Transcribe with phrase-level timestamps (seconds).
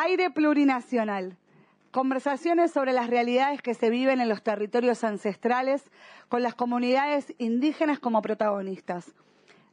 [0.00, 1.36] Aire plurinacional.
[1.90, 5.90] Conversaciones sobre las realidades que se viven en los territorios ancestrales
[6.28, 9.12] con las comunidades indígenas como protagonistas.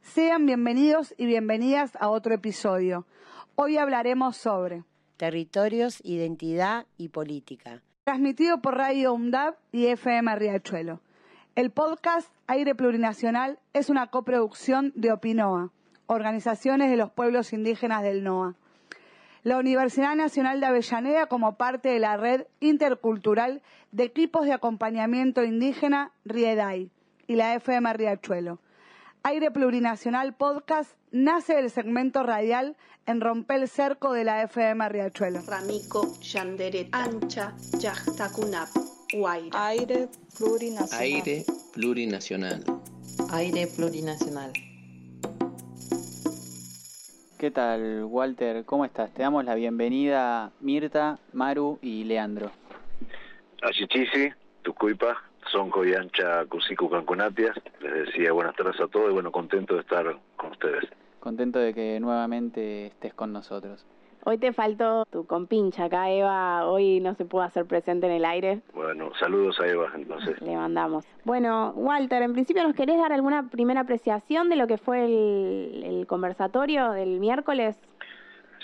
[0.02, 3.06] Sean bienvenidos y bienvenidas a otro episodio.
[3.54, 4.82] Hoy hablaremos sobre
[5.16, 7.80] territorios, identidad y política.
[8.02, 11.02] Transmitido por Radio UNDAB y FM Riachuelo.
[11.54, 15.70] El podcast Aire Plurinacional es una coproducción de Opinoa,
[16.08, 18.56] organizaciones de los pueblos indígenas del NOA.
[19.46, 23.62] La Universidad Nacional de Avellaneda como parte de la red intercultural
[23.92, 26.90] de equipos de acompañamiento indígena RIEDAI
[27.28, 28.58] y la FM Riachuelo.
[29.22, 35.40] Aire Plurinacional Podcast nace del segmento radial en Rompel Cerco de la FM Riachuelo.
[35.46, 38.70] Ramico, Yanderet, Ancha, Yachtakunap,
[39.52, 41.00] Aire Plurinacional.
[41.00, 42.64] Aire Plurinacional.
[43.30, 44.52] Aire Plurinacional.
[47.38, 48.64] ¿Qué tal, Walter?
[48.64, 49.12] ¿Cómo estás?
[49.12, 52.50] Te damos la bienvenida Mirta, Maru y Leandro.
[53.60, 54.30] Achichisi,
[54.62, 57.52] Tucuipa, Sonco y Ancha Cusicu Canconatia.
[57.80, 60.84] Les decía buenas tardes a todos y bueno, contento de estar con ustedes.
[61.20, 63.84] Contento de que nuevamente estés con nosotros.
[64.28, 66.66] Hoy te faltó tu compincha acá, Eva.
[66.66, 68.60] Hoy no se pudo hacer presente en el aire.
[68.74, 70.42] Bueno, saludos a Eva, entonces.
[70.42, 71.04] Le mandamos.
[71.22, 75.84] Bueno, Walter, en principio, ¿nos querés dar alguna primera apreciación de lo que fue el,
[75.84, 77.78] el conversatorio del miércoles?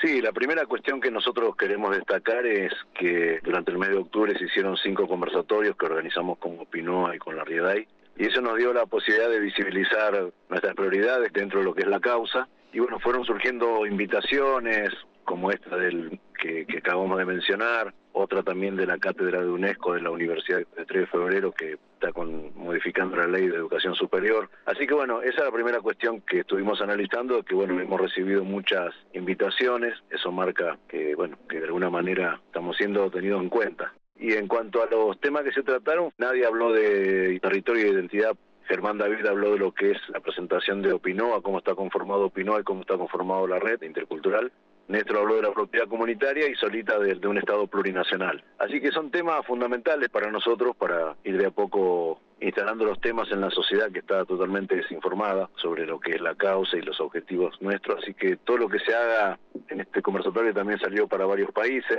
[0.01, 4.37] Sí, la primera cuestión que nosotros queremos destacar es que durante el mes de octubre
[4.37, 8.57] se hicieron cinco conversatorios que organizamos con Opinoa y con la Riedai, y eso nos
[8.57, 12.49] dio la posibilidad de visibilizar nuestras prioridades dentro de lo que es la causa.
[12.73, 14.91] Y bueno, fueron surgiendo invitaciones,
[15.25, 20.03] como esta del que, acabamos de mencionar, otra también de la cátedra de UNESCO de
[20.03, 24.51] la Universidad de 3 de febrero que está con, modificando la ley de educación superior.
[24.67, 28.45] Así que bueno, esa es la primera cuestión que estuvimos analizando, que bueno, hemos recibido
[28.45, 33.93] muchas invitaciones, eso marca que bueno, que de alguna manera estamos siendo tenidos en cuenta.
[34.17, 38.37] Y en cuanto a los temas que se trataron, nadie habló de territorio e identidad
[38.67, 42.61] Germán David habló de lo que es la presentación de Opinoa, cómo está conformado Opinoa
[42.61, 44.53] y cómo está conformado la red intercultural.
[44.89, 48.43] Néstor habló de la propiedad comunitaria y Solita de, un Estado plurinacional.
[48.59, 53.31] Así que son temas fundamentales para nosotros para ir de a poco instalando los temas
[53.31, 57.01] en la sociedad que está totalmente desinformada sobre lo que es la causa y los
[57.01, 58.03] objetivos nuestros.
[58.03, 61.99] Así que todo lo que se haga en este conversatorio también salió para varios países.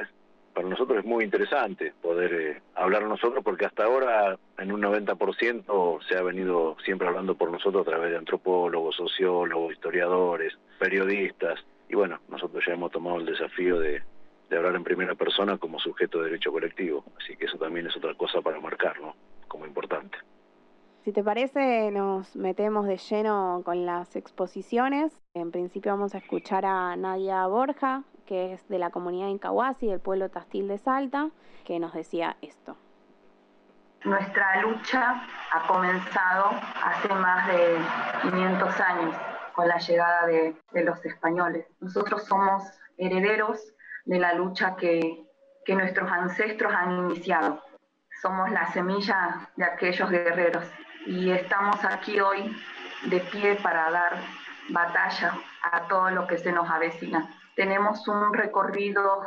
[0.53, 5.99] Para nosotros es muy interesante poder eh, hablar nosotros porque hasta ahora en un 90%
[6.07, 11.59] se ha venido siempre hablando por nosotros a través de antropólogos, sociólogos, historiadores, periodistas
[11.89, 14.01] y bueno, nosotros ya hemos tomado el desafío de,
[14.51, 18.13] hablar en primera persona como sujeto de derecho colectivo, así que eso también es otra
[18.13, 19.15] cosa para marcarlo
[19.47, 20.17] como importante.
[21.03, 25.11] Si te parece, nos metemos de lleno con las exposiciones.
[25.33, 28.03] En principio vamos a escuchar a Nadia Borja,
[28.33, 31.29] que es de la comunidad Incahuasi, del pueblo Tastil de Salta,
[31.65, 32.75] que nos decía esto.
[34.05, 35.21] Nuestra lucha
[35.51, 36.49] ha comenzado
[36.83, 37.77] hace más de
[38.23, 39.15] 500 años
[39.53, 41.67] con la llegada de, los españoles.
[41.79, 42.63] Nosotros somos
[42.97, 45.27] herederos de la lucha que,
[45.63, 47.61] que nuestros ancestros han iniciado.
[48.19, 50.65] Somos la semilla de aquellos guerreros
[51.05, 52.51] y estamos aquí hoy
[53.11, 54.17] de pie para dar
[54.69, 55.37] batalla
[55.71, 57.29] a todo lo que se nos avecina.
[57.55, 59.21] Tenemos un recorrido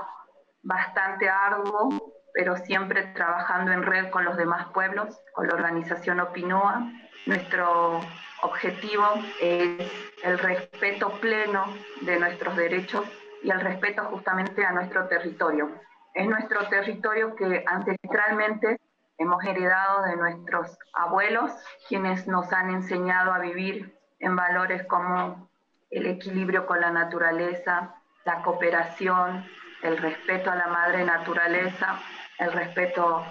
[0.62, 6.90] bastante arduo, pero siempre trabajando en red con los demás pueblos, con la organización Opinoa.
[7.26, 8.00] Nuestro
[8.42, 9.04] objetivo
[9.40, 9.90] es
[10.22, 11.64] el respeto pleno
[12.02, 13.04] de nuestros derechos
[13.42, 15.70] y el respeto justamente a nuestro territorio.
[16.14, 18.80] Es nuestro territorio que ancestralmente
[19.18, 21.52] hemos heredado de nuestros abuelos,
[21.88, 25.48] quienes nos han enseñado a vivir en valores como
[25.90, 27.94] el equilibrio con la naturaleza,
[28.26, 29.46] la cooperación,
[29.82, 32.00] el respeto a la madre naturaleza,
[32.38, 33.24] el respeto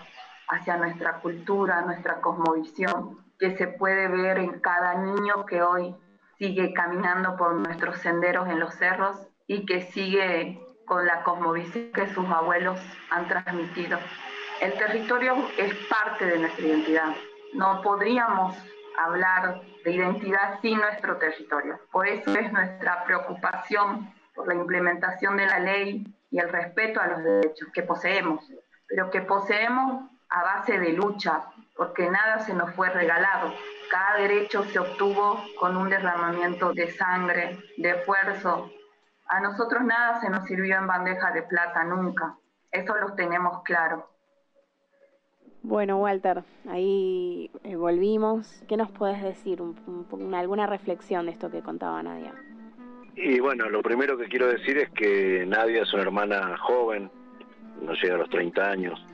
[0.48, 5.94] hacia nuestra cultura, nuestra cosmovisión que se puede ver en cada niño que hoy
[6.40, 12.08] sigue caminando por nuestros senderos en los cerros y que sigue con la cosmovisión que
[12.08, 14.00] sus abuelos han transmitido.
[14.62, 17.14] El territorio es parte de nuestra identidad.
[17.54, 18.56] No podríamos
[18.98, 21.80] hablar de identidad sin nuestro territorio.
[21.92, 27.08] Por eso es nuestra preocupación por la implementación de la ley y el respeto a
[27.08, 28.46] los derechos que poseemos,
[28.88, 31.46] pero que poseemos a base de lucha,
[31.76, 33.54] porque nada se nos fue regalado.
[33.90, 38.70] Cada derecho se obtuvo con un derramamiento de sangre, de esfuerzo.
[39.28, 42.36] A nosotros nada se nos sirvió en bandeja de plata nunca.
[42.72, 44.10] Eso lo tenemos claro.
[45.64, 48.62] Bueno, Walter, ahí eh, volvimos.
[48.68, 49.62] ¿Qué nos puedes decir?
[50.36, 52.34] alguna reflexión de esto que contaba Nadia.
[53.16, 57.10] Y bueno, lo primero que quiero decir es que Nadia es una hermana joven,
[57.82, 59.06] no llega a los 30 años,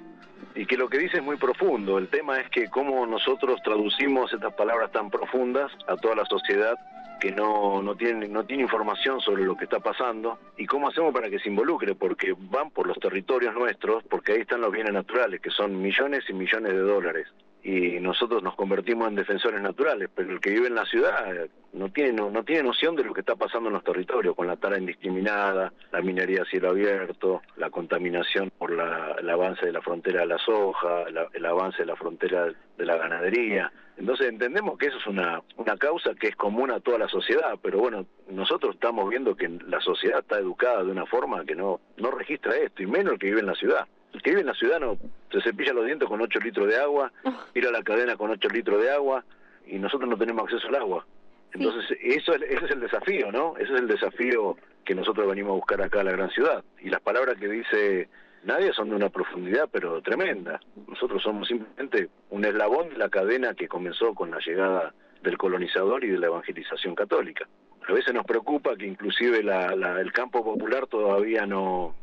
[0.56, 1.98] y que lo que dice es muy profundo.
[1.98, 6.76] El tema es que cómo nosotros traducimos estas palabras tan profundas a toda la sociedad
[7.20, 11.14] que no, no, tiene, no tiene información sobre lo que está pasando y cómo hacemos
[11.14, 14.94] para que se involucre, porque van por los territorios nuestros, porque ahí están los bienes
[14.94, 17.28] naturales, que son millones y millones de dólares
[17.64, 21.90] y nosotros nos convertimos en defensores naturales, pero el que vive en la ciudad no
[21.90, 24.80] tiene no, tiene noción de lo que está pasando en los territorios, con la tala
[24.80, 30.22] indiscriminada, la minería a cielo abierto, la contaminación por la, el avance de la frontera
[30.22, 31.04] de la soja,
[31.34, 32.48] el avance de la frontera
[32.78, 33.72] de la ganadería.
[33.98, 37.60] Entonces entendemos que eso es una, una causa que es común a toda la sociedad,
[37.62, 41.80] pero bueno, nosotros estamos viendo que la sociedad está educada de una forma que no,
[41.98, 43.88] no registra esto, y menos el que vive en la ciudad.
[44.14, 44.98] El que vive en la ciudad no
[45.32, 47.12] se cepilla los dientes con 8 litros de agua,
[47.56, 49.24] ir a la cadena con 8 litros de agua
[49.66, 51.06] y nosotros no tenemos acceso al agua.
[51.54, 53.58] Entonces, eso ese es el desafío, ¿no?
[53.58, 56.64] Ese es el desafío que nosotros venimos a buscar acá a la gran ciudad.
[56.80, 58.10] Y las palabras que dice
[58.44, 60.60] Nadia son de una profundidad, pero tremenda.
[60.88, 66.04] Nosotros somos simplemente un eslabón de la cadena que comenzó con la llegada del colonizador
[66.04, 67.48] y de la evangelización católica.
[67.88, 71.96] A veces nos preocupa que inclusive el campo popular todavía no,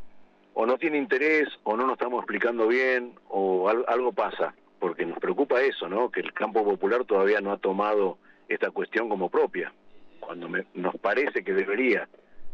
[0.61, 5.21] o no tiene interés o no nos estamos explicando bien o algo pasa, porque nos
[5.21, 6.11] preocupa eso, ¿no?
[6.11, 8.19] Que el campo popular todavía no ha tomado
[8.49, 9.73] esta cuestión como propia,
[10.19, 12.09] cuando nos parece que debería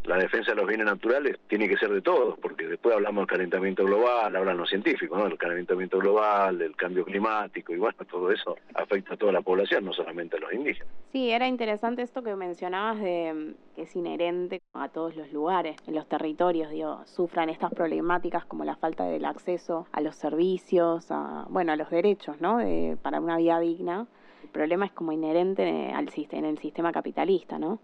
[0.04, 3.28] la defensa de los bienes naturales tiene que ser de todos, porque después hablamos del
[3.28, 5.26] calentamiento global, hablan los científicos, ¿no?
[5.26, 9.84] El calentamiento global, del cambio climático, y bueno, todo eso afecta a toda la población,
[9.84, 10.92] no solamente a los indígenas.
[11.12, 15.94] Sí, era interesante esto que mencionabas de que es inherente a todos los lugares, en
[15.94, 21.46] los territorios, digo, sufran estas problemáticas como la falta del acceso a los servicios, a,
[21.48, 22.58] bueno, a los derechos, ¿no?
[22.58, 24.06] De, para una vida digna.
[24.42, 27.80] El problema es como inherente al, en el sistema capitalista, ¿no?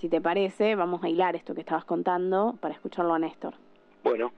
[0.00, 3.54] Si te parece, vamos a hilar esto que estabas contando para escucharlo a Néstor.
[4.02, 4.32] Bueno.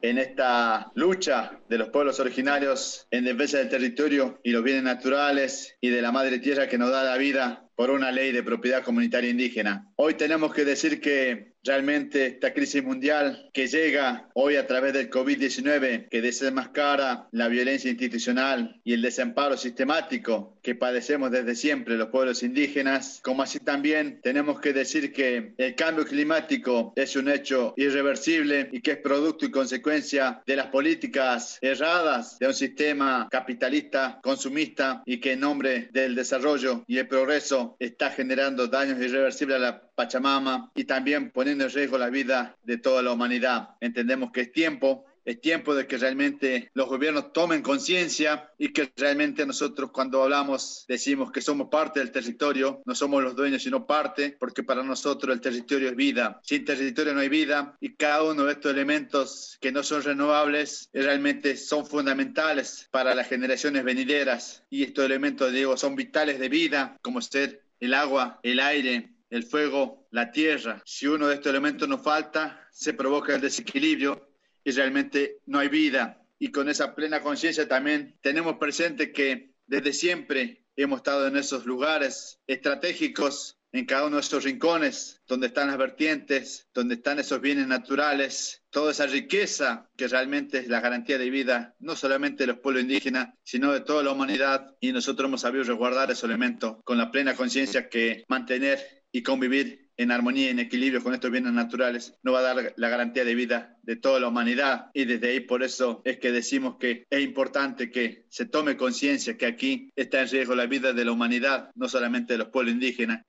[0.00, 5.76] En esta lucha de los pueblos originarios en defensa del territorio y los bienes naturales
[5.82, 8.84] y de la madre tierra que nos da la vida por una ley de propiedad
[8.84, 9.90] comunitaria indígena.
[9.96, 15.10] Hoy tenemos que decir que Realmente esta crisis mundial que llega hoy a través del
[15.10, 22.08] COVID-19, que desenmascara la violencia institucional y el desamparo sistemático que padecemos desde siempre los
[22.08, 27.74] pueblos indígenas, como así también tenemos que decir que el cambio climático es un hecho
[27.76, 34.18] irreversible y que es producto y consecuencia de las políticas erradas de un sistema capitalista,
[34.22, 39.60] consumista y que en nombre del desarrollo y el progreso está generando daños irreversibles a
[39.60, 43.76] la Pachamama y también poniendo en riesgo la vida de toda la humanidad.
[43.80, 48.92] Entendemos que es tiempo es tiempo de que realmente los gobiernos tomen conciencia y que
[48.96, 53.86] realmente nosotros cuando hablamos decimos que somos parte del territorio, no somos los dueños sino
[53.86, 56.40] parte, porque para nosotros el territorio es vida.
[56.42, 60.88] Sin territorio no hay vida y cada uno de estos elementos que no son renovables
[60.92, 66.98] realmente son fundamentales para las generaciones venideras y estos elementos, digo, son vitales de vida,
[67.02, 70.82] como ser el agua, el aire, el fuego, la tierra.
[70.84, 74.29] Si uno de estos elementos nos falta, se provoca el desequilibrio
[74.64, 76.22] y realmente no hay vida.
[76.38, 81.66] Y con esa plena conciencia también tenemos presente que desde siempre hemos estado en esos
[81.66, 87.40] lugares estratégicos, en cada uno de esos rincones, donde están las vertientes, donde están esos
[87.40, 92.48] bienes naturales, toda esa riqueza que realmente es la garantía de vida, no solamente de
[92.48, 94.74] los pueblos indígenas, sino de toda la humanidad.
[94.80, 99.89] Y nosotros hemos sabido resguardar ese elemento con la plena conciencia que mantener y convivir
[100.02, 103.22] en armonía y en equilibrio con estos bienes naturales no va a dar la garantía
[103.22, 107.04] de vida de toda la humanidad y desde ahí por eso es que decimos que
[107.10, 111.12] es importante que se tome conciencia que aquí está en riesgo la vida de la
[111.12, 113.26] humanidad, no solamente de los pueblos indígenas.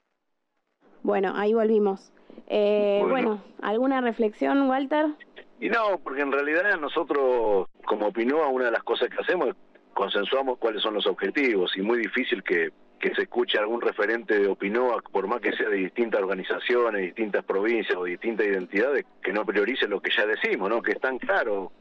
[1.03, 2.13] Bueno, ahí volvimos.
[2.47, 3.43] Eh, bueno.
[3.61, 5.07] ¿alguna reflexión, Walter?
[5.59, 9.55] Y no, porque en realidad nosotros, como opinó, una de las cosas que hacemos
[9.93, 12.69] consensuamos cuáles son los objetivos y muy difícil que
[13.01, 17.43] que se escuche algún referente de Opinoa, por más que sea de distintas organizaciones, distintas
[17.43, 20.81] provincias o distintas identidades, que no priorice lo que ya decimos, ¿no?
[20.81, 21.71] Que es tan claro.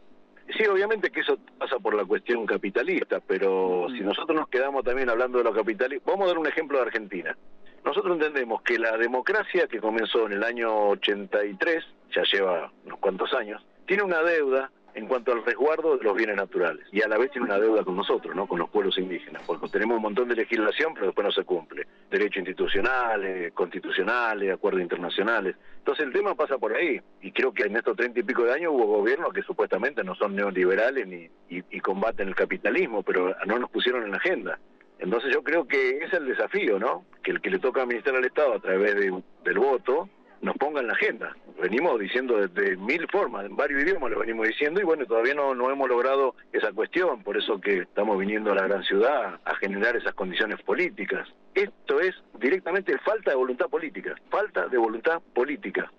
[0.56, 5.08] Sí, obviamente que eso pasa por la cuestión capitalista, pero si nosotros nos quedamos también
[5.10, 7.36] hablando de lo capitalista, vamos a dar un ejemplo de Argentina.
[7.84, 11.84] Nosotros entendemos que la democracia que comenzó en el año 83,
[12.14, 16.36] ya lleva unos cuantos años, tiene una deuda en cuanto al resguardo de los bienes
[16.36, 18.46] naturales y a la vez tiene una deuda con nosotros, ¿no?
[18.46, 21.86] con los pueblos indígenas, porque tenemos un montón de legislación pero después no se cumple,
[22.10, 25.56] derechos institucionales, constitucionales, acuerdos internacionales.
[25.78, 28.52] Entonces el tema pasa por ahí y creo que en estos treinta y pico de
[28.52, 33.58] años hubo gobiernos que supuestamente no son neoliberales ni y, combaten el capitalismo, pero no
[33.58, 34.58] nos pusieron en la agenda.
[34.98, 37.04] Entonces yo creo que ese es el desafío, ¿no?
[37.22, 40.08] Que el que le toca administrar al Estado a través del voto
[40.40, 41.36] nos ponga en la agenda.
[41.60, 45.54] Venimos diciendo de, mil formas, en varios idiomas lo venimos diciendo y bueno, todavía no,
[45.54, 49.54] no hemos logrado esa cuestión, por eso que estamos viniendo a la gran ciudad a
[49.56, 51.28] generar esas condiciones políticas.
[51.54, 55.92] Esto es directamente falta de voluntad política, falta de voluntad política.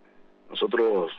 [0.49, 1.11] Nosotros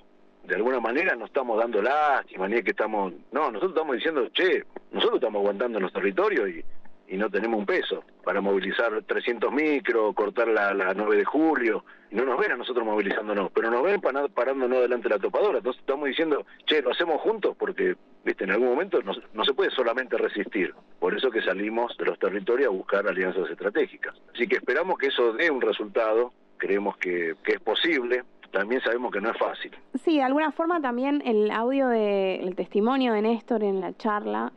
[0.44, 3.12] de alguna manera no estamos dando lástima, ni es que estamos...
[3.30, 6.64] No, nosotros estamos diciendo, che, nosotros estamos aguantando en los territorios y,
[7.12, 11.84] y no tenemos un peso para movilizar 300 micros, cortar la, la 9 de julio,
[12.10, 15.58] no nos ven a nosotros movilizándonos, pero nos ven parándonos delante de la topadora.
[15.58, 19.52] Entonces estamos diciendo, che, lo hacemos juntos porque, viste, en algún momento no, no se
[19.52, 20.74] puede solamente resistir.
[20.98, 24.14] Por eso que salimos de los territorios a buscar alianzas estratégicas.
[24.34, 29.12] Así que esperamos que eso dé un resultado, creemos que, que es posible, también sabemos
[29.12, 29.76] que no es fácil.
[30.02, 34.52] Sí, de alguna forma también el audio del el testimonio de Néstor en la charla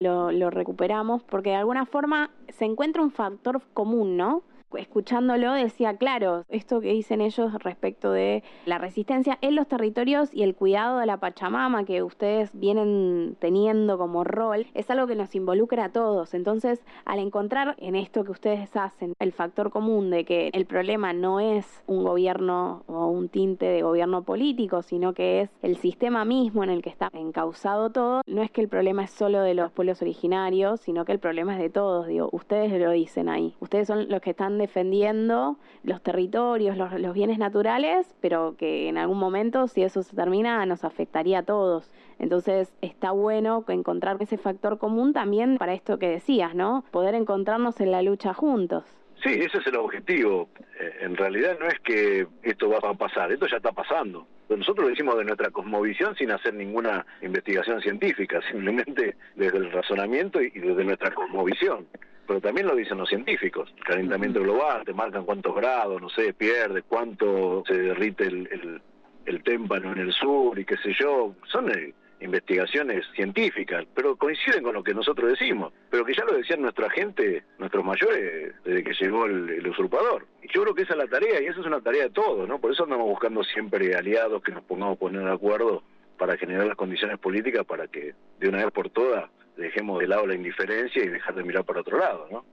[0.00, 4.42] lo, lo recuperamos, porque de alguna forma se encuentra un factor común, ¿no?
[4.78, 10.42] Escuchándolo decía, claro, esto que dicen ellos respecto de la resistencia en los territorios y
[10.42, 15.34] el cuidado de la Pachamama que ustedes vienen teniendo como rol, es algo que nos
[15.34, 16.34] involucra a todos.
[16.34, 21.12] Entonces, al encontrar en esto que ustedes hacen el factor común de que el problema
[21.12, 26.24] no es un gobierno o un tinte de gobierno político, sino que es el sistema
[26.24, 29.54] mismo en el que está encausado todo, no es que el problema es solo de
[29.54, 32.06] los pueblos originarios, sino que el problema es de todos.
[32.06, 33.54] Digo, ustedes lo dicen ahí.
[33.60, 39.18] Ustedes son los que están defendiendo los territorios, los, bienes naturales, pero que en algún
[39.18, 41.90] momento, si eso se termina, nos afectaría a todos.
[42.18, 46.84] Entonces está bueno encontrar ese factor común también para esto que decías, ¿no?
[46.90, 48.84] Poder encontrarnos en la lucha juntos.
[49.22, 50.48] Sí, ese es el objetivo.
[50.78, 54.26] Eh, en realidad no es que esto va a pasar, esto ya está pasando.
[54.48, 60.40] Nosotros lo decimos de nuestra cosmovisión sin hacer ninguna investigación científica, simplemente desde el razonamiento
[60.40, 61.86] y desde nuestra cosmovisión
[62.30, 63.74] pero también lo dicen los científicos.
[63.76, 68.80] El calentamiento global, te marcan cuántos grados, no sé, pierde, cuánto se derrite el,
[69.24, 71.34] el, témpano en el sur y qué sé yo.
[71.50, 76.36] Son eh, investigaciones científicas, pero coinciden con lo que nosotros decimos, pero que ya lo
[76.36, 80.28] decían nuestra gente, nuestros mayores, desde que llegó el, usurpador.
[80.40, 82.48] Y yo creo que esa es la tarea, y esa es una tarea de todos,
[82.48, 82.60] ¿no?
[82.60, 85.82] Por eso andamos buscando siempre aliados que nos pongamos a poner de acuerdo
[86.16, 90.26] para generar las condiciones políticas para que de una vez por todas dejemos de lado
[90.26, 92.44] la indiferencia y dejar de mirar para otro lado, ¿no?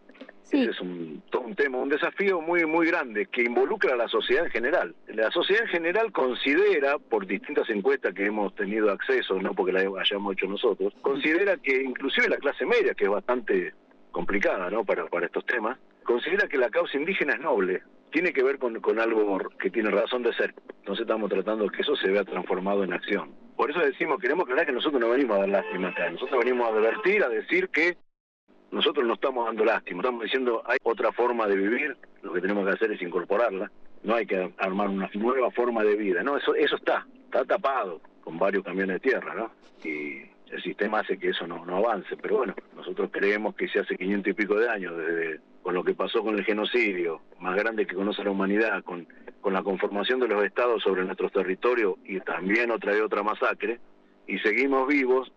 [0.52, 4.08] Ese es un, todo un tema, un desafío muy muy grande que involucra a la
[4.08, 4.96] sociedad en general.
[5.08, 9.82] La sociedad en general considera, por distintas encuestas que hemos tenido acceso, no porque la
[10.00, 13.74] hayamos hecho nosotros, considera que inclusive la clase media, que es bastante
[14.12, 14.86] complicada ¿no?
[14.86, 18.80] para, para estos temas, considera que la causa indígena es noble, tiene que ver con,
[18.80, 20.54] con algo que tiene razón de ser.
[20.80, 23.47] Entonces estamos tratando de que eso se vea transformado en acción.
[23.58, 26.68] Por eso decimos, queremos aclarar que nosotros no venimos a dar lástima acá, nosotros venimos
[26.68, 27.98] a advertir, a decir que
[28.70, 32.66] nosotros no estamos dando lástima, estamos diciendo hay otra forma de vivir, lo que tenemos
[32.66, 33.72] que hacer es incorporarla,
[34.04, 38.00] no hay que armar una nueva forma de vida, no, eso, eso está, está tapado
[38.24, 39.52] con varios camiones de tierra, ¿no?
[39.84, 40.22] Y
[40.52, 43.98] el sistema hace que eso no, no avance, pero bueno, nosotros creemos que se hace
[43.98, 47.88] 500 y pico de años desde con lo que pasó con el genocidio, más grande
[47.88, 49.08] que conoce la humanidad, con,
[49.48, 53.80] con la conformación de los estados sobre nuestros territorios y también otra vez otra masacre,
[54.28, 55.32] y seguimos vivos,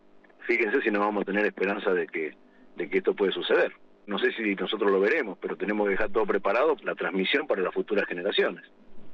[0.48, 2.34] fíjense si no vamos a tener esperanza de que,
[2.74, 3.72] de que esto puede suceder.
[4.08, 7.62] No sé si nosotros lo veremos, pero tenemos que dejar todo preparado, la transmisión para
[7.62, 8.64] las futuras generaciones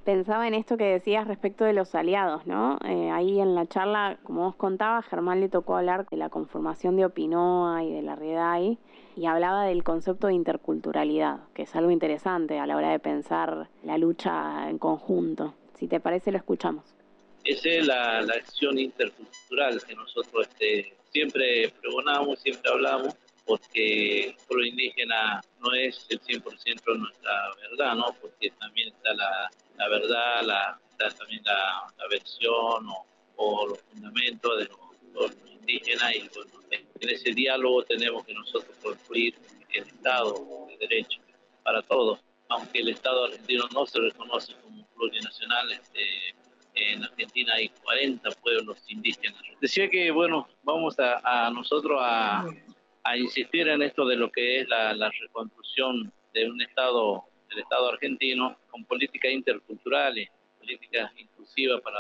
[0.07, 2.79] pensaba en esto que decías respecto de los aliados, ¿no?
[2.85, 6.97] Eh, ahí en la charla, como vos contabas, Germán le tocó hablar de la conformación
[6.97, 8.79] de Opinoa y de la RIEDAI
[9.17, 13.69] y hablaba del concepto de interculturalidad, que es algo interesante a la hora de pensar
[13.83, 15.55] la lucha en conjunto.
[15.75, 16.85] Si te parece, lo escuchamos.
[17.43, 23.17] Esa es la, acción intercultural que nosotros este, siempre pregonamos, siempre hablamos,
[23.47, 28.13] porque pueblo indígena no es el 100% de nuestra verdad, ¿no?
[28.21, 30.81] Porque también está la, la verdad, la,
[31.17, 32.87] también la, versión
[33.37, 34.69] o, los fundamentos de
[35.15, 36.31] los, indígenas y
[37.01, 39.35] en ese diálogo tenemos que nosotros construir
[39.73, 41.21] el Estado de Derecho
[41.63, 46.35] para todos, aunque el Estado argentino no se reconoce como plurinacional, este,
[46.77, 49.41] en Argentina hay 40 pueblos indígenas.
[49.61, 52.47] Decía que, bueno, vamos a, nosotros a,
[53.15, 58.59] insistir en esto de lo que es la, reconstrucción de un Estado del Estado argentino
[58.71, 61.99] con políticas interculturales, políticas inclusivas para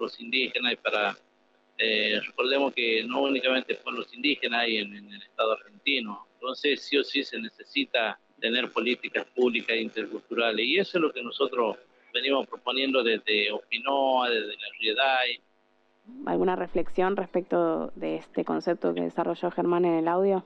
[0.00, 1.16] los indígenas y para,
[1.78, 7.04] eh, recordemos que no únicamente los indígenas hay en, el Estado argentino, entonces sí o
[7.04, 11.76] sí se necesita tener políticas públicas interculturales y eso es lo que nosotros
[12.12, 15.40] venimos proponiendo desde Opinoa, desde la RIEDAI.
[16.26, 20.44] ¿Alguna reflexión respecto de este concepto que desarrolló Germán en el audio?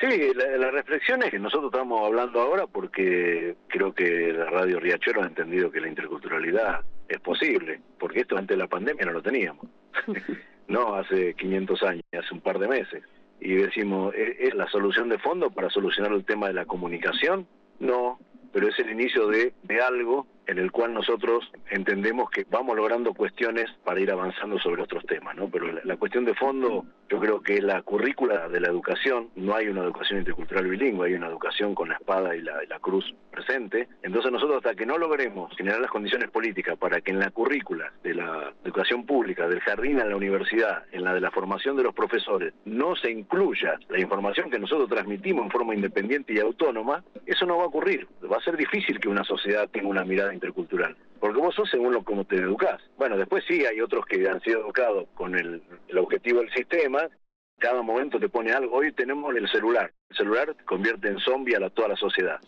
[0.00, 4.78] Sí, la, la, reflexión es que nosotros estamos hablando ahora porque creo que la radio
[4.78, 9.12] Riachuelo ha entendido que la interculturalidad es posible, porque esto antes de la pandemia no
[9.12, 9.66] lo teníamos,
[10.68, 13.02] no hace 500 años, hace un par de meses.
[13.40, 17.46] Y decimos, ¿es la solución de fondo para solucionar el tema de la comunicación?
[17.78, 18.18] No,
[18.52, 23.14] pero es el inicio de, de algo en el cual nosotros entendemos que vamos logrando
[23.14, 25.48] cuestiones para ir avanzando sobre otros temas, ¿no?
[25.48, 29.66] Pero la, cuestión de fondo, yo creo que la currícula de la educación, no hay
[29.66, 33.88] una educación intercultural bilingüe, hay una educación con la espada y la, la cruz presente.
[34.02, 37.92] Entonces nosotros hasta que no logremos generar las condiciones políticas para que en la currícula
[38.04, 41.82] de la educación pública, del jardín a la universidad, en la de la formación de
[41.82, 47.02] los profesores, no se incluya la información que nosotros transmitimos en forma independiente y autónoma,
[47.26, 48.06] eso no va a ocurrir.
[48.30, 50.96] Va a ser difícil que una sociedad tenga una mirada intercultural.
[51.20, 52.80] Porque vos sos según lo como te educás.
[52.96, 55.62] Bueno, después sí hay otros que han sido educados con el,
[55.96, 57.08] objetivo del sistema.
[57.58, 58.76] Cada momento te pone algo.
[58.76, 59.92] Hoy tenemos el celular.
[60.08, 62.40] El celular convierte en zombie a toda la sociedad.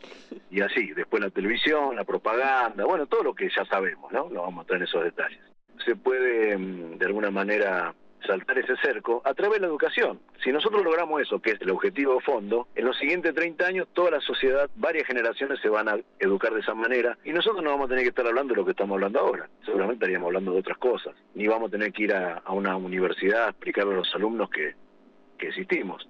[0.50, 4.31] Y así, después la televisión, la propaganda, bueno, todo lo que ya sabemos, ¿no?
[4.31, 5.41] No vamos a entrar en esos detalles.
[5.85, 10.21] Se puede, mm, de alguna manera, saltar ese cerco a través de la educación.
[10.43, 14.11] Si nosotros logramos eso, que es el objetivo fondo, en los siguientes 30 años toda
[14.11, 17.87] la sociedad, varias generaciones se van a educar de esa manera y nosotros no vamos
[17.87, 19.49] a tener que estar hablando de lo que estamos hablando ahora.
[19.64, 21.14] Seguramente estaríamos hablando de otras cosas.
[21.35, 24.75] Ni vamos a tener que ir a, una universidad a explicarle a los alumnos que,
[25.38, 26.09] que existimos.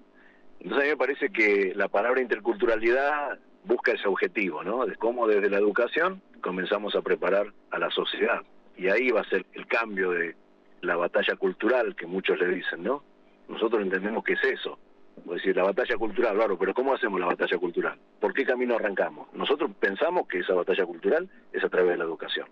[0.59, 4.85] Entonces a mí me parece que la palabra interculturalidad busca ese objetivo, ¿no?
[4.85, 8.41] De cómo desde la educación comenzamos a preparar a la sociedad.
[8.77, 10.35] Y ahí va a ser el cambio de,
[10.83, 13.03] la batalla cultural que muchos le dicen, ¿no?
[13.47, 14.77] Nosotros entendemos que es eso.
[15.17, 17.97] Es decir, la batalla cultural, claro, pero ¿cómo hacemos la batalla cultural?
[18.19, 19.27] ¿Por qué camino arrancamos?
[19.33, 22.47] Nosotros pensamos que esa batalla cultural es a través de la educación.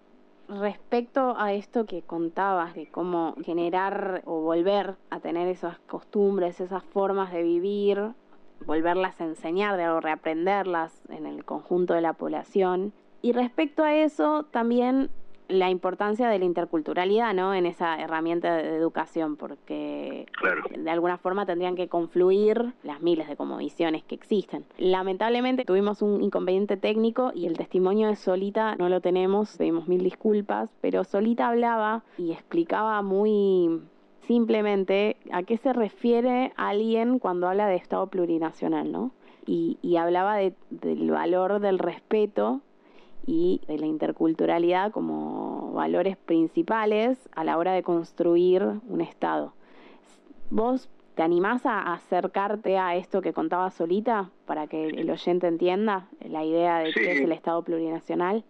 [0.48, 6.84] Respecto a esto que contabas de cómo generar o volver a tener esas costumbres, esas
[6.84, 8.00] formas de vivir,
[8.66, 12.94] volverlas a enseñar, de reaprenderlas en el conjunto de la población.
[13.22, 15.10] Y respecto a eso, también
[15.51, 17.53] la importancia de la interculturalidad ¿no?
[17.53, 20.25] en esa herramienta de educación, porque
[20.77, 24.66] de alguna forma tendrían que confluir las miles de visiones que existen.
[24.77, 30.03] Lamentablemente tuvimos un inconveniente técnico y el testimonio de Solita no lo tenemos, pedimos mil
[30.03, 33.81] disculpas, pero Solita hablaba y explicaba muy
[34.27, 39.11] simplemente a qué se refiere alguien cuando habla de Estado plurinacional, ¿no?
[39.46, 42.61] Y, y hablaba de, del valor del respeto
[43.25, 49.53] y de la interculturalidad como valores principales a la hora de construir un Estado.
[50.50, 56.07] ¿Vos te animás a acercarte a esto que contaba Solita para que el oyente entienda
[56.27, 58.44] la idea de qué es el Estado plurinacional?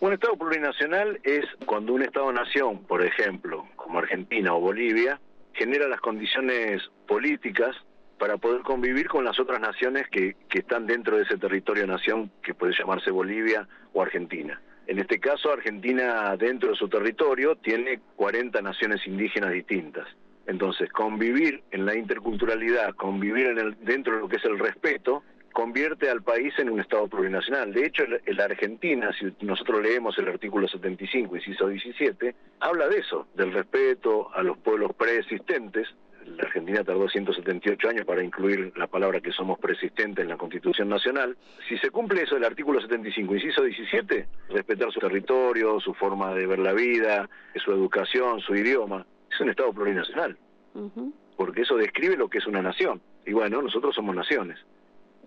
[0.00, 5.20] Un Estado plurinacional es cuando un Estado-nación, por ejemplo, como Argentina o Bolivia,
[5.52, 7.76] genera las condiciones políticas
[8.22, 12.72] para poder convivir con las otras naciones que, están dentro de ese territorio-nación que puede
[12.72, 14.62] llamarse Bolivia o Argentina.
[14.86, 20.06] En este caso, Argentina dentro de su territorio tiene 40 naciones indígenas distintas.
[20.46, 25.24] Entonces, convivir en la interculturalidad, convivir en el, dentro de lo que es el respeto,
[25.52, 27.72] convierte al país en un Estado plurinacional.
[27.72, 33.26] De hecho, la Argentina, si nosotros leemos el artículo 75, inciso 17, habla de eso,
[33.34, 35.88] del respeto a los pueblos preexistentes,
[36.36, 40.88] la Argentina tardó 178 años para incluir la palabra que somos persistentes en la Constitución
[40.88, 41.36] Nacional.
[41.68, 46.46] Si se cumple eso del artículo 75, inciso 17, respetar su territorio, su forma de
[46.46, 47.28] ver la vida,
[47.62, 50.36] su educación, su idioma, es un Estado plurinacional.
[51.36, 53.00] Porque eso describe lo que es una nación.
[53.26, 54.58] Y bueno, nosotros somos naciones.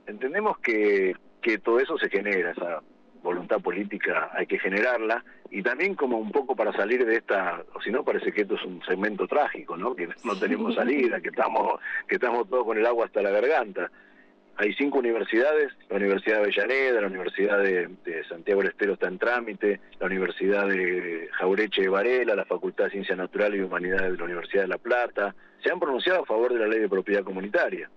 [0.07, 2.81] Entendemos que, que todo eso se genera, esa
[3.25, 7.81] voluntad política hay que generarla y también como un poco para salir de esta, o
[7.81, 9.95] si no parece que esto es un segmento trágico, ¿no?
[9.95, 13.91] Que no tenemos salida, que estamos que estamos todos con el agua hasta la garganta.
[14.57, 19.17] Hay cinco universidades, la Universidad de Avellaneda, la Universidad de, Santiago del Estero está en
[19.17, 24.17] trámite, la Universidad de Jaureche de Varela, la Facultad de Ciencias Naturales y Humanidades de
[24.17, 27.23] la Universidad de La Plata, se han pronunciado a favor de la ley de propiedad
[27.23, 27.89] comunitaria.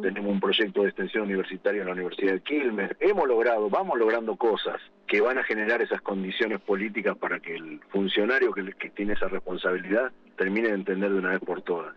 [0.00, 2.90] Tenemos un proyecto de extensión universitaria en la Universidad de Quilmes.
[3.00, 7.80] Hemos logrado, vamos logrando cosas que van a generar esas condiciones políticas para que el
[7.90, 11.94] funcionario que, tiene esa responsabilidad termine de entender de una vez por todas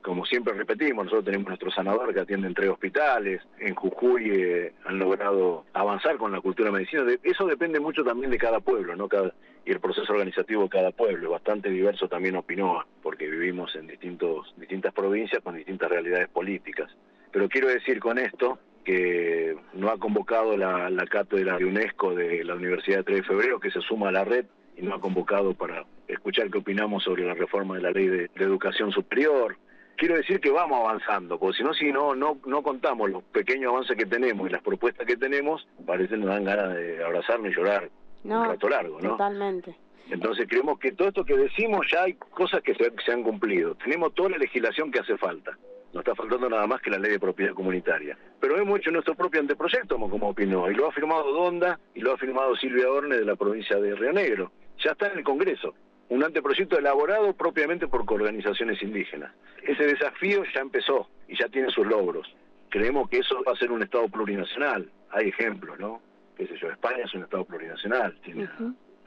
[0.00, 4.72] como siempre repetimos, nosotros tenemos nuestro sanador que atiende en tres hospitales, en Jujuy eh,
[4.86, 9.06] han logrado avanzar con la cultura medicina, eso depende mucho también de cada pueblo, ¿no?
[9.06, 9.34] Cada,
[9.66, 14.54] y el proceso organizativo de cada pueblo, bastante diverso también opinó, porque vivimos en distintos,
[14.56, 16.90] distintas provincias con distintas realidades políticas.
[17.32, 22.42] Pero quiero decir con esto que no ha convocado la, la cátedra de UNESCO de
[22.44, 24.46] la Universidad de 3 de Febrero, que se suma a la red
[24.78, 28.30] y no ha convocado para escuchar qué opinamos sobre la reforma de la ley de,
[28.36, 29.56] educación superior.
[29.96, 33.72] quiero decir que vamos avanzando, porque si no, si no, no, no contamos los pequeños
[33.72, 37.52] avances que tenemos y las propuestas que tenemos, parece que nos dan ganas de abrazarnos
[37.52, 37.90] y llorar
[38.24, 39.10] No, un rato largo, ¿no?
[39.10, 39.76] totalmente.
[40.10, 43.74] Entonces creemos que todo esto que decimos ya hay cosas que se, se han cumplido.
[43.74, 45.58] Tenemos toda la legislación que hace falta.
[45.92, 48.16] No está faltando nada más que la ley de propiedad comunitaria.
[48.40, 52.00] Pero hemos hecho nuestro propio anteproyecto como, como opinó, y lo ha firmado Donda y
[52.00, 54.52] lo ha firmado Silvia Orne de la provincia de Río Negro.
[54.84, 55.74] Ya está en el Congreso.
[56.10, 59.32] Un anteproyecto elaborado propiamente por organizaciones indígenas.
[59.62, 62.26] Ese desafío ya empezó y ya tiene sus logros.
[62.70, 64.90] Creemos que eso va a ser un Estado plurinacional.
[65.10, 66.00] Hay ejemplos, ¿no?
[66.36, 68.16] Qué sé yo, España es un Estado plurinacional.
[68.22, 68.48] Tiene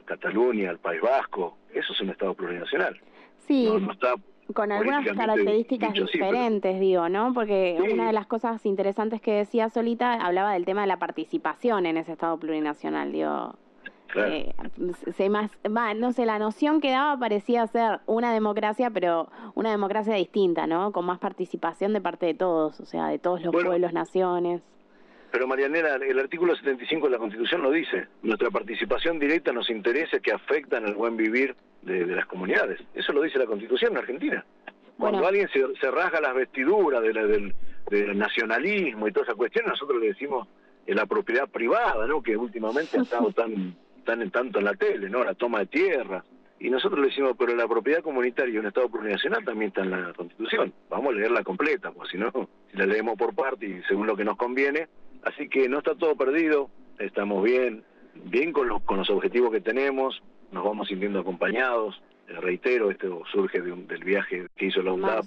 [0.04, 1.58] Cataluña, el País Vasco.
[1.72, 3.00] Eso es un Estado plurinacional.
[3.46, 4.14] Sí, No, no está
[4.54, 7.32] con algunas características dicho, sí, pero- diferentes, digo, ¿no?
[7.34, 7.92] Porque Sí.
[7.92, 11.96] una de las cosas interesantes que decía Solita hablaba del tema de la participación en
[11.96, 13.54] ese Estado plurinacional, digo.
[14.08, 14.30] Claro.
[14.30, 14.54] eh,
[15.16, 15.50] se más,
[15.96, 20.92] no sé, la noción que daba parecía ser una democracia, pero una democracia distinta, ¿no?
[20.92, 23.70] Con más participación de parte de todos, o sea, de todos los Bueno.
[23.70, 24.60] pueblos, naciones.
[25.30, 28.06] Pero Marianela, el artículo 75 de la Constitución lo dice.
[28.22, 32.80] Nuestra participación directa en los intereses que afectan al buen vivir de, de las comunidades.
[32.94, 34.44] Eso lo dice la Constitución en Argentina.
[34.98, 35.28] Cuando Bueno.
[35.28, 37.54] alguien se, se rasga las vestiduras de la- del,
[37.90, 40.46] del nacionalismo y toda esa cuestión, nosotros le decimos
[40.86, 42.22] eh, la propiedad privada, ¿no?
[42.22, 45.24] Que últimamente ha estado tan, tan en tanto en la tele, ¿no?
[45.24, 46.24] La toma de tierra.
[46.60, 49.90] Y nosotros le decimos, pero la propiedad comunitaria y un Estado plurinacional también está en
[49.90, 50.72] la Constitución.
[50.90, 52.30] Vamos a leerla completa, porque si no,
[52.70, 54.86] si la leemos por parte y según lo que nos conviene.
[55.24, 57.82] Así que no está todo perdido, estamos bien,
[58.26, 62.00] bien con los, con los objetivos que tenemos, nos vamos sintiendo acompañados.
[62.28, 65.24] Eh, reitero, esto surge de un- del viaje que hizo la UNDAP,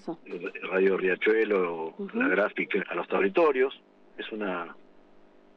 [0.72, 3.80] Radio Riachuelo, la gráfica a los territorios.
[4.18, 4.76] Es una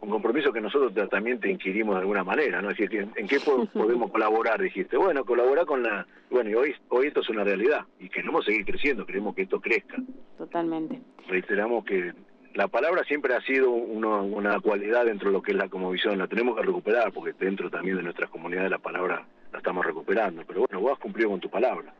[0.00, 2.70] un compromiso que nosotros ta- también te inquirimos de alguna manera, ¿no?
[2.70, 4.62] Es decir, ¿en qué po- podemos colaborar?
[4.62, 6.06] Dijiste, bueno, colaborar con la...
[6.30, 9.60] Bueno, y hoy, hoy esto es una realidad y queremos seguir creciendo, queremos que esto
[9.60, 9.96] crezca.
[10.36, 11.00] Totalmente.
[11.26, 12.12] Reiteramos que
[12.54, 16.16] la palabra siempre ha sido una, una cualidad dentro de lo que es la comovisión,
[16.16, 20.42] la tenemos que recuperar porque dentro también de nuestras comunidades la palabra la estamos recuperando,
[20.46, 21.92] pero bueno, vos has cumplido con tu palabra.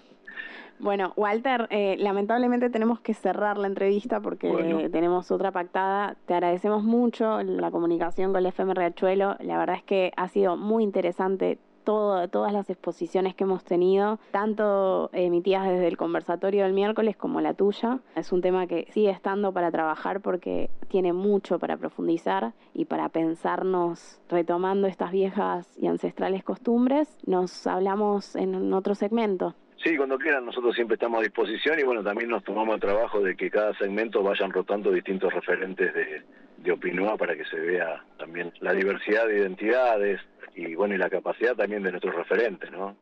[0.83, 4.88] Bueno, Walter, eh, lamentablemente tenemos que cerrar la entrevista porque Bueno.
[4.90, 6.16] tenemos otra pactada.
[6.25, 9.37] Te agradecemos mucho la comunicación con la FM Riachuelo.
[9.40, 11.59] La verdad es que ha sido muy interesante
[11.90, 17.40] todo, todas las exposiciones que hemos tenido, tanto emitidas desde el conversatorio del miércoles como
[17.40, 17.98] la tuya.
[18.14, 23.09] Es un tema que sigue estando para trabajar porque tiene mucho para profundizar y para
[23.09, 27.09] pensarnos retomando estas viejas y ancestrales costumbres.
[27.26, 29.57] Nos hablamos en otro segmento.
[29.83, 33.20] Sí, cuando quieran, nosotros siempre estamos a disposición y bueno, también nos tomamos el trabajo
[33.20, 36.22] de que cada segmento vayan rotando distintos referentes de,
[36.61, 40.20] de Opinoa para que se vea también la diversidad de identidades
[40.55, 42.96] y bueno, y la capacidad también de nuestros referentes, ¿no?